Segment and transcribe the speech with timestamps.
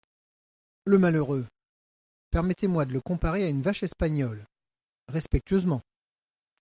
[0.85, 1.47] Le malheureux!
[2.31, 4.47] permettez-moi de le comparer à une vache espagnole…
[5.07, 5.83] respectueusement!